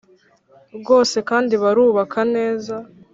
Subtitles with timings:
[0.77, 2.75] rwose kandi barubaka neza